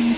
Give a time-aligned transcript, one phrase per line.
[0.00, 0.14] 请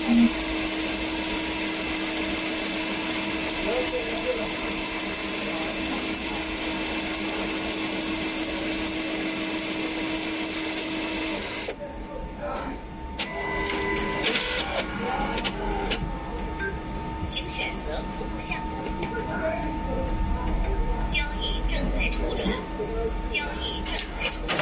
[17.49, 18.71] 选择服务项目
[21.09, 22.43] 交易正在处理
[23.29, 24.53] 交易正在处理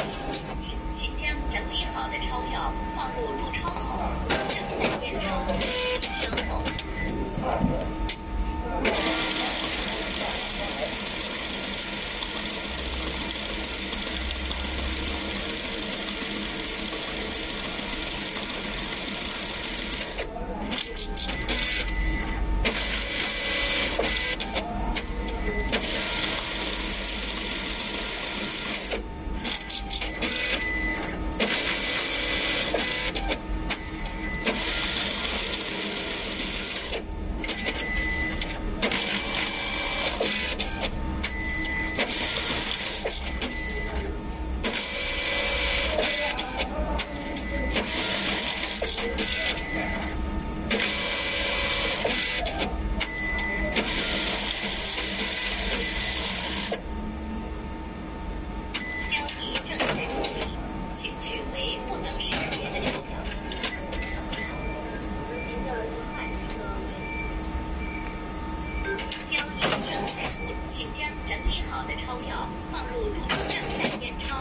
[71.96, 74.36] 钞票放入如果正在验钞。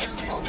[0.00, 0.42] 然后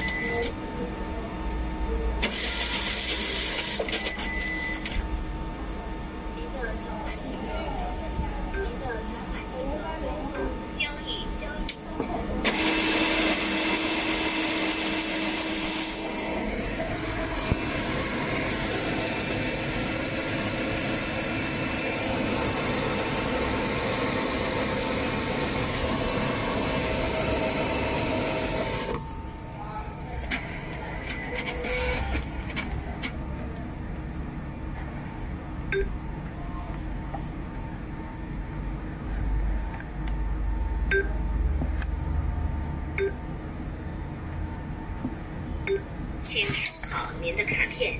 [46.93, 47.99] 好您的卡片。